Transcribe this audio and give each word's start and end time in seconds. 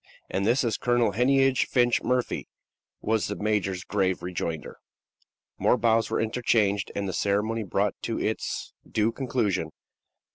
"And 0.31 0.47
this 0.47 0.63
is 0.63 0.79
Colonel 0.79 1.11
Heneage 1.11 1.67
Finch 1.67 2.01
Murphy," 2.01 2.47
was 3.01 3.27
the 3.27 3.35
major's 3.35 3.83
grave 3.83 4.23
rejoinder. 4.23 4.79
More 5.59 5.77
bows 5.77 6.09
were 6.09 6.19
interchanged 6.19 6.91
and 6.95 7.07
the 7.07 7.13
ceremony 7.13 7.61
brought 7.61 7.93
to 8.01 8.19
its 8.19 8.73
due 8.89 9.11
conclusion. 9.11 9.69